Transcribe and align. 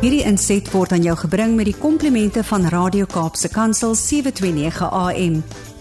Hierdie 0.00 0.22
inset 0.24 0.64
word 0.72 0.94
aan 0.96 1.02
jou 1.04 1.12
gebring 1.26 1.58
met 1.58 1.66
die 1.68 1.76
komplimente 1.76 2.40
van 2.48 2.62
Radio 2.72 3.04
Kaapse 3.04 3.50
Kansel 3.52 3.92
729 3.92 4.86
AM. 4.96 5.34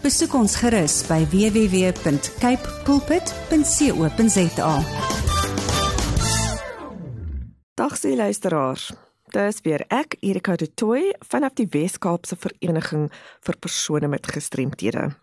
Besoek 0.04 0.34
ons 0.36 0.58
gerus 0.60 0.98
by 1.08 1.22
www.cape 1.32 2.74
pulpit.co.za. 2.84 4.74
Dag 7.80 7.96
se 7.96 8.12
luisteraars. 8.20 8.90
Dis 9.32 9.64
weer 9.64 9.88
ek 9.88 10.20
Erika 10.20 10.60
de 10.60 10.68
Tooy 10.68 11.16
vanaf 11.32 11.56
die 11.56 11.70
Wes-Kaapse 11.72 12.36
Vereniging 12.44 13.08
vir 13.48 13.56
persone 13.64 14.12
met 14.12 14.28
gestremthede. 14.28 15.14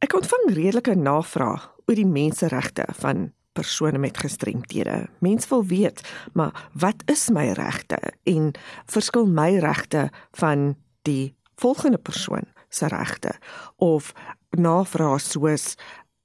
Ek 0.00 0.16
ontvang 0.16 0.48
redelike 0.56 0.96
navrae 0.96 1.60
oor 1.60 2.00
die 2.00 2.08
menseregte 2.08 2.88
van 3.04 3.34
persone 3.56 3.98
met 3.98 4.18
gestremthede. 4.20 5.06
Mense 5.24 5.48
wil 5.48 5.64
weet, 5.66 6.02
maar 6.32 6.68
wat 6.72 7.02
is 7.10 7.28
my 7.32 7.48
regte 7.56 7.98
en 8.28 8.52
verskil 8.84 9.26
my 9.26 9.56
regte 9.64 10.10
van 10.36 10.74
die 11.08 11.34
volgende 11.56 11.98
persoon 11.98 12.44
se 12.68 12.86
regte 12.92 13.32
of 13.76 14.12
navrae 14.50 15.18
soos 15.22 15.74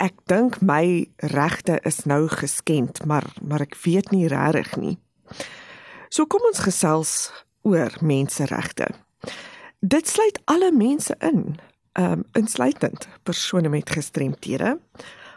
ek 0.01 0.17
dink 0.29 0.57
my 0.65 1.05
regte 1.31 1.77
is 1.85 2.03
nou 2.09 2.25
geskend, 2.31 3.03
maar 3.05 3.27
maar 3.41 3.61
ek 3.61 3.77
weet 3.83 4.09
nie 4.11 4.27
regtig 4.31 4.73
nie. 4.81 4.97
So 6.09 6.25
kom 6.25 6.43
ons 6.49 6.63
gesels 6.65 7.13
oor 7.61 7.93
menseregte. 8.01 8.89
Dit 9.79 10.09
sluit 10.09 10.39
alle 10.49 10.71
mense 10.73 11.15
in, 11.21 11.59
ehm 11.93 12.21
um, 12.21 12.23
insluitend 12.33 13.07
persone 13.23 13.69
met 13.69 13.89
gestremthede. 13.89 14.79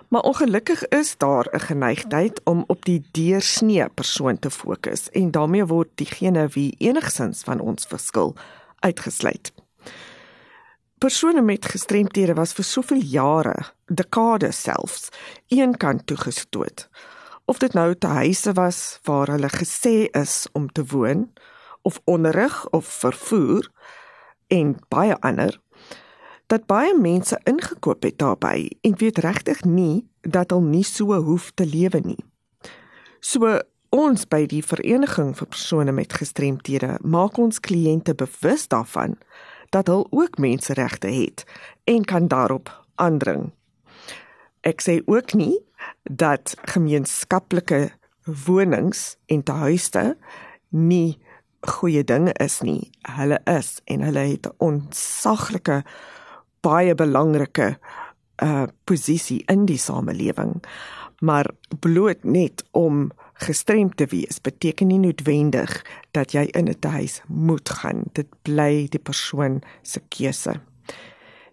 Maar 0.08 0.20
ongelukkig 0.20 0.88
is 0.88 1.16
daar 1.16 1.46
'n 1.52 1.60
geneigtheid 1.60 2.40
om 2.44 2.64
op 2.66 2.84
die 2.84 3.02
deursnee 3.10 3.88
persoon 3.88 4.38
te 4.38 4.50
fokus 4.50 5.10
en 5.10 5.30
daarmee 5.30 5.66
word 5.66 5.88
diegene 5.94 6.48
wie 6.48 6.74
enigsins 6.78 7.42
van 7.42 7.60
ons 7.60 7.84
verskil 7.86 8.34
uitgesluit. 8.78 9.52
Persone 10.98 11.42
met 11.42 11.64
gestremthede 11.64 12.34
was 12.34 12.52
vir 12.52 12.64
soveel 12.64 13.00
jare, 13.00 13.56
dekades 13.86 14.62
selfs, 14.62 15.08
een 15.48 15.77
kant 15.77 16.06
toegestoot. 16.06 16.89
Of 17.44 17.58
dit 17.58 17.72
nou 17.72 17.94
te 17.94 18.06
huise 18.06 18.52
was 18.52 18.98
waar 19.02 19.27
hulle 19.27 19.48
gesê 19.52 20.08
is 20.11 20.46
om 20.52 20.72
te 20.72 20.84
woon 20.86 21.33
of 21.83 22.00
onderrig 22.05 22.68
of 22.70 22.86
vervoer 22.86 23.70
en 24.46 24.77
baie 24.89 25.16
ander 25.20 25.61
dat 26.47 26.67
baie 26.67 26.95
mense 26.98 27.39
ingekoop 27.45 28.03
het 28.03 28.19
daarbey 28.19 28.70
en 28.81 28.98
weet 28.98 29.19
regtig 29.19 29.64
nie 29.64 30.05
dat 30.20 30.51
hulle 30.51 30.69
nie 30.69 30.84
so 30.84 31.17
hoef 31.23 31.51
te 31.55 31.67
lewe 31.67 32.01
nie. 32.05 32.20
So 33.20 33.59
ons 33.95 34.27
by 34.28 34.45
die 34.51 34.62
vereniging 34.64 35.33
vir 35.39 35.48
persone 35.48 35.92
met 35.92 36.12
gestremthede 36.12 36.98
maak 37.01 37.39
ons 37.39 37.61
kliënte 37.61 38.14
bewus 38.19 38.69
daarvan 38.69 39.17
dat 39.75 39.89
hulle 39.91 40.06
ook 40.11 40.39
menseregte 40.39 41.09
het 41.09 41.45
en 41.84 42.05
kan 42.05 42.28
daarop 42.28 42.70
aandring. 42.95 43.53
Ek 44.61 44.83
sê 44.83 45.01
ook 45.06 45.34
nie 45.34 45.58
dat 46.03 46.55
gemeenskaplike 46.75 47.91
wonings 48.47 49.17
en 49.27 49.42
tehuiste 49.42 50.14
nie 50.70 51.19
goeie 51.64 52.05
dinge 52.05 52.33
is 52.41 52.61
nie. 52.61 52.91
Hulle 53.17 53.41
is 53.48 53.81
en 53.84 54.05
hulle 54.05 54.25
het 54.33 54.47
'n 54.47 54.55
onsaglike 54.58 55.84
baie 56.65 56.95
belangrike 56.95 57.75
uh 58.43 58.67
posisie 58.89 59.43
in 59.53 59.67
die 59.69 59.79
samelewing. 59.79 60.57
Maar 61.20 61.51
bloot 61.81 62.25
net 62.25 62.65
om 62.73 63.11
gestremd 63.45 63.97
te 63.97 64.07
wees 64.11 64.41
beteken 64.43 64.91
nie 64.91 64.98
noodwendig 64.98 65.77
dat 66.17 66.33
jy 66.33 66.48
in 66.53 66.69
'n 66.69 66.89
huis 66.89 67.23
moet 67.29 67.69
gaan. 67.69 68.05
Dit 68.12 68.27
bly 68.42 68.87
die 68.91 69.03
persoon 69.03 69.62
se 69.83 70.01
keuse. 70.09 70.61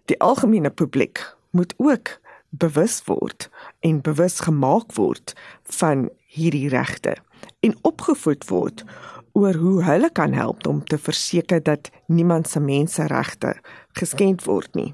Die 0.04 0.20
algemene 0.20 0.70
publiek 0.70 1.36
moet 1.50 1.74
ook 1.76 2.20
bewus 2.50 3.02
word 3.04 3.50
en 3.80 4.00
bewus 4.00 4.40
gemaak 4.40 4.92
word 4.92 5.34
van 5.62 6.10
hierdie 6.26 6.68
regte 6.68 7.16
en 7.60 7.76
opgevoed 7.82 8.48
word 8.48 8.84
oor 9.32 9.54
hoe 9.54 9.82
hulle 9.84 10.10
kan 10.12 10.32
help 10.32 10.66
om 10.66 10.84
te 10.84 10.98
verseker 10.98 11.62
dat 11.62 11.90
niemand 12.06 12.48
se 12.48 12.60
menseregte 12.60 13.54
geskend 13.92 14.44
word 14.44 14.74
nie. 14.74 14.92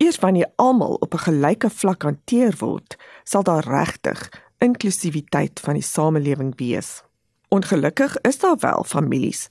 Eers 0.00 0.16
wanneer 0.18 0.52
almal 0.56 0.94
op 0.94 1.14
'n 1.14 1.24
gelyke 1.28 1.70
vlak 1.70 2.02
hanteer 2.02 2.54
word, 2.58 2.96
sal 3.24 3.42
daar 3.42 3.64
regtig 3.68 4.28
inklusiwiteit 4.58 5.60
van 5.60 5.74
die 5.74 5.82
samelewing 5.82 6.52
wees. 6.56 7.02
Ongelukkig 7.48 8.16
is 8.20 8.38
daar 8.38 8.56
wel 8.58 8.84
families 8.84 9.48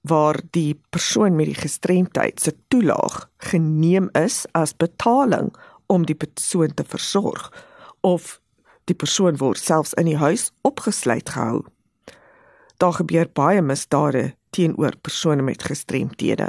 waar 0.00 0.40
die 0.50 0.80
persoon 0.90 1.36
met 1.36 1.46
die 1.46 1.54
gestremdheid 1.54 2.40
se 2.40 2.56
toelaag 2.68 3.30
geneem 3.36 4.08
is 4.12 4.46
as 4.52 4.76
betaling 4.76 5.54
om 5.86 6.06
die 6.06 6.14
persoon 6.14 6.74
te 6.74 6.84
versorg 6.84 7.52
of 8.00 8.40
die 8.84 8.96
persoon 8.96 9.36
word 9.36 9.58
selfs 9.58 9.94
in 9.94 10.04
die 10.04 10.16
huis 10.16 10.50
opgesluit 10.60 11.28
gehou. 11.28 11.64
Daar 12.76 12.92
gebeur 12.92 13.28
baie 13.32 13.62
misdade 13.62 14.34
teenoor 14.50 14.96
persone 14.96 15.42
met 15.42 15.62
gestremthede 15.62 16.48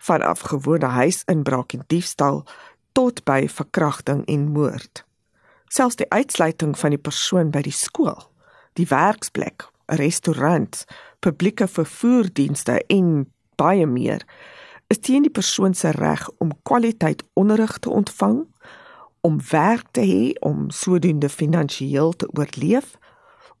vanaf 0.00 0.40
gewone 0.40 0.86
huisinbraak 0.86 1.76
en 1.76 1.84
diefstal 1.86 2.42
tot 2.96 3.22
by 3.28 3.44
verkrachting 3.48 4.24
en 4.26 4.48
moord. 4.54 5.04
Selfs 5.68 6.00
die 6.00 6.08
uitsluiting 6.10 6.72
van 6.78 6.96
die 6.96 7.02
persoon 7.02 7.52
by 7.54 7.62
die 7.62 7.74
skool, 7.74 8.18
die 8.74 8.88
werksplek, 8.88 9.68
'n 9.88 10.00
restaurant, 10.00 10.84
publieke 11.20 11.68
vervoerdienste 11.68 12.80
en 12.88 13.26
baie 13.56 13.86
meer 13.86 14.24
is 14.90 14.98
teen 14.98 15.22
die 15.22 15.30
persoon 15.30 15.74
se 15.74 15.90
reg 15.90 16.28
om 16.38 16.50
kwaliteit 16.62 17.22
onderrig 17.38 17.78
te 17.78 17.90
ontvang, 17.90 18.46
om 19.20 19.38
werk 19.50 19.86
te 19.90 20.00
hê 20.00 20.32
om 20.40 20.70
sodoende 20.70 21.28
finansiëel 21.28 22.12
te 22.12 22.28
oorleef, 22.34 22.96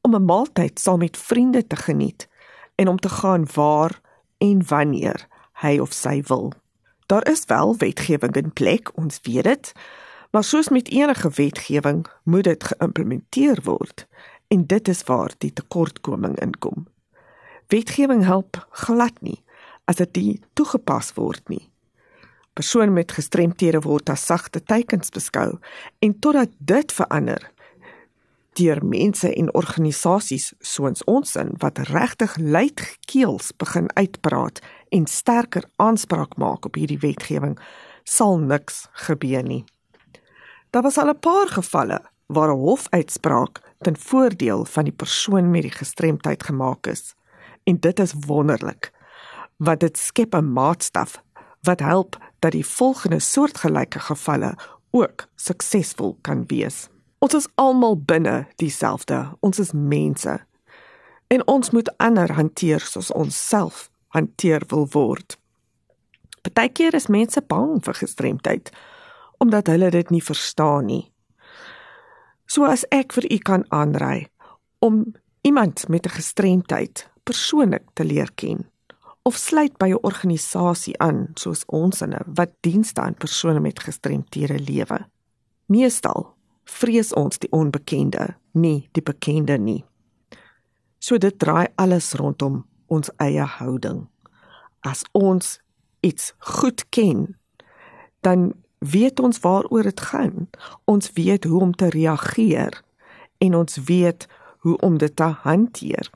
om 0.00 0.14
'n 0.14 0.24
maaltyd 0.24 0.80
saam 0.80 0.98
met 0.98 1.16
vriende 1.16 1.66
te 1.66 1.76
geniet 1.76 2.28
en 2.74 2.88
om 2.88 2.98
te 2.98 3.08
gaan 3.08 3.46
waar 3.54 4.00
en 4.38 4.66
wanneer 4.66 5.26
hy 5.62 5.78
of 5.82 5.92
sy 5.92 6.20
wil. 6.28 6.52
Daar 7.10 7.26
is 7.28 7.44
wel 7.50 7.76
wetgewing 7.76 8.36
in 8.36 8.52
plek, 8.52 8.92
ons 8.98 9.20
weet 9.22 9.44
dit, 9.44 9.72
maar 10.30 10.44
soos 10.44 10.68
met 10.68 10.88
enige 10.88 11.30
wetgewing 11.34 12.06
moet 12.24 12.44
dit 12.44 12.64
geïmplementeer 12.64 13.62
word 13.66 14.06
en 14.50 14.66
dit 14.66 14.88
is 14.88 15.02
waar 15.06 15.32
die 15.38 15.52
tekortkoming 15.52 16.38
inkom. 16.42 16.86
Wetgewing 17.70 18.24
help 18.26 18.66
glad 18.70 19.20
nie 19.22 19.38
as 19.90 19.98
dit 19.98 20.16
nie 20.16 20.40
toegepas 20.58 21.12
word 21.14 21.42
nie. 21.50 21.70
Persone 22.54 22.90
met 22.94 23.14
gestremthede 23.14 23.82
word 23.86 24.10
as 24.10 24.26
sagte 24.26 24.62
teikens 24.62 25.10
beskou 25.14 25.58
en 26.02 26.14
totdat 26.18 26.50
dit 26.58 26.92
verander, 26.92 27.42
deur 28.60 28.82
mense 28.84 29.28
en 29.32 29.48
organisasies 29.56 30.50
soos 30.60 31.04
ons 31.08 31.34
in 31.40 31.54
wat 31.62 31.80
regtig 31.88 32.36
luidkeels 32.38 33.50
begin 33.56 33.88
uitpraat 33.96 34.60
en 34.92 35.06
sterker 35.06 35.64
aanspraak 35.80 36.36
maak 36.36 36.68
op 36.68 36.76
hierdie 36.76 37.00
wetgewing, 37.00 37.56
sal 38.04 38.38
niks 38.38 38.86
gebeur 39.06 39.44
nie. 39.46 39.64
Daar 40.70 40.86
was 40.86 40.98
al 40.98 41.10
'n 41.10 41.20
paar 41.20 41.48
gevalle 41.48 42.00
waar 42.26 42.52
'n 42.52 42.62
hofuitspraak 42.66 43.60
ten 43.80 43.96
voordeel 43.96 44.64
van 44.64 44.84
die 44.84 44.92
persoon 44.92 45.50
met 45.50 45.62
die 45.62 45.78
gestremdheid 45.82 46.42
gemaak 46.42 46.86
is. 46.86 47.14
En 47.64 47.80
dit 47.80 47.98
is 48.00 48.14
wonderlik 48.26 48.92
wat 49.56 49.80
dit 49.80 49.98
skep 49.98 50.34
'n 50.34 50.52
maatstaf 50.52 51.22
wat 51.62 51.80
help 51.80 52.18
dat 52.38 52.52
die 52.52 52.66
volgende 52.66 53.18
soortgelyke 53.18 53.98
gevalle 53.98 54.54
ook 54.90 55.28
suksesvol 55.34 56.18
kan 56.20 56.44
wees. 56.46 56.88
Ons 57.20 57.34
is 57.36 57.48
almal 57.60 57.98
binne 58.00 58.46
dieselfde. 58.56 59.18
Ons 59.44 59.60
is 59.60 59.74
mense. 59.76 60.38
En 61.28 61.42
ons 61.46 61.70
moet 61.70 61.90
ander 62.00 62.32
hanteer 62.32 62.80
soos 62.80 63.10
ons 63.12 63.36
self 63.48 63.90
hanteer 64.16 64.64
wil 64.72 64.88
word. 64.94 65.36
Partykeer 66.40 66.96
is 66.96 67.10
mense 67.12 67.40
bang 67.52 67.76
vir 67.84 68.00
gestremdheid 68.00 68.72
omdat 69.40 69.68
hulle 69.72 69.88
dit 69.92 70.10
nie 70.12 70.22
verstaan 70.24 70.88
nie. 70.88 71.04
So 72.48 72.66
as 72.68 72.86
ek 72.92 73.14
vir 73.16 73.28
u 73.30 73.38
kan 73.44 73.64
aanry 73.72 74.28
om 74.84 75.12
iemand 75.46 75.88
met 75.88 76.06
'n 76.06 76.16
gestremdheid 76.16 77.08
persoonlik 77.24 77.84
te 77.94 78.04
leer 78.04 78.32
ken 78.34 78.68
of 79.22 79.36
sluit 79.36 79.78
by 79.78 79.92
'n 79.92 80.02
organisasie 80.02 80.98
aan 80.98 81.28
soos 81.34 81.64
ons 81.66 82.02
inne 82.02 82.20
wat 82.26 82.50
dienste 82.60 83.00
aan 83.00 83.14
persone 83.14 83.60
met 83.60 83.80
gestremthede 83.80 84.58
lewe. 84.58 85.06
Meestal 85.66 86.39
vrees 86.70 87.12
ons 87.18 87.40
die 87.42 87.50
onbekende, 87.52 88.34
nie 88.52 88.88
die 88.96 89.02
bekende 89.02 89.58
nie. 89.58 89.82
So 91.00 91.18
dit 91.18 91.38
draai 91.40 91.68
alles 91.80 92.12
rondom 92.20 92.62
ons 92.92 93.10
eie 93.22 93.44
houding. 93.58 94.06
As 94.86 95.04
ons 95.16 95.58
iets 96.06 96.32
goed 96.38 96.84
ken, 96.94 97.36
dan 98.24 98.52
weet 98.78 99.20
ons 99.20 99.40
waaroor 99.40 99.88
dit 99.88 100.00
gaan. 100.00 100.48
Ons 100.84 101.12
weet 101.16 101.44
hoe 101.44 101.60
om 101.60 101.74
te 101.74 101.90
reageer 101.92 102.82
en 103.38 103.54
ons 103.56 103.76
weet 103.88 104.26
hoe 104.64 104.76
om 104.84 104.98
dit 104.98 105.16
te 105.16 105.30
hanteer. 105.44 106.10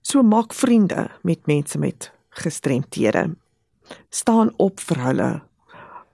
So 0.00 0.22
maak 0.22 0.54
vriende 0.54 1.10
met 1.22 1.46
mense 1.46 1.78
met 1.78 2.12
gestremthede. 2.28 3.34
Staan 4.10 4.52
op 4.56 4.80
vir 4.80 5.02
hulle. 5.02 5.30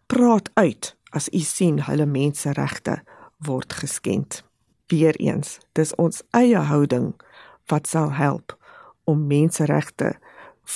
Praat 0.06 0.50
uit 0.54 0.94
as 1.10 1.28
u 1.32 1.40
sien 1.40 1.82
hulle 1.84 2.06
menseregte 2.06 3.02
word 3.36 3.72
geskend. 3.72 4.44
Weereens, 4.86 5.58
dis 5.72 5.94
ons 5.94 6.22
eie 6.30 6.58
houding 6.58 7.14
wat 7.66 7.86
sal 7.86 8.12
help 8.14 8.54
om 9.04 9.26
menseregte 9.26 10.14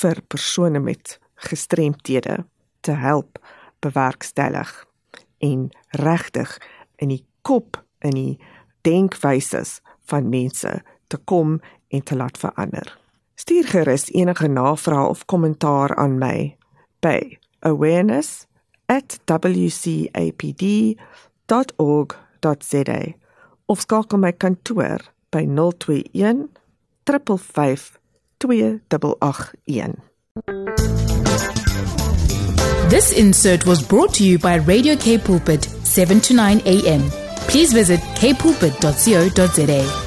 vir 0.00 0.22
persone 0.26 0.80
met 0.82 1.18
gestremthede 1.34 2.44
te 2.80 2.92
help 2.92 3.38
bewerkstellig 3.80 4.86
en 5.38 5.70
regtig 5.90 6.58
in 6.96 7.08
die 7.08 7.24
kop 7.42 7.84
in 7.98 8.16
die 8.16 8.38
denkwyses 8.82 9.80
van 10.10 10.28
mense 10.28 10.82
te 11.06 11.18
kom 11.24 11.60
en 11.88 12.02
te 12.02 12.16
laat 12.16 12.38
verander. 12.38 12.98
Stuur 13.34 13.66
gerus 13.72 14.10
enige 14.12 14.48
navrae 14.48 15.08
of 15.08 15.24
kommentaar 15.24 15.96
aan 15.96 16.18
my 16.18 16.56
by 17.00 17.38
awareness@wcapd.org.za 22.40 23.14
of 23.68 23.80
skakel 23.80 24.18
my 24.18 24.32
kantoor 24.32 25.00
by 25.30 25.44
021 25.44 26.48
355 27.06 27.98
2881. 28.38 29.96
This 32.88 33.12
insert 33.12 33.66
was 33.66 33.86
brought 33.86 34.14
to 34.14 34.24
you 34.24 34.38
by 34.38 34.56
Radio 34.56 34.96
K 34.96 35.18
Pulpit 35.18 35.64
7 35.84 36.20
to 36.20 36.34
9 36.34 36.62
a.m. 36.66 37.02
Please 37.48 37.72
visit 37.72 38.00
kpulpit.co.za. 38.00 39.99